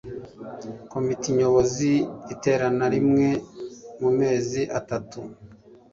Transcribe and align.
Komite 0.91 1.27
Nyobozi 1.39 1.91
iterana 2.33 2.85
rimwe 2.93 3.27
mu 3.99 4.09
mezi 4.19 4.61
atatu 4.79 5.19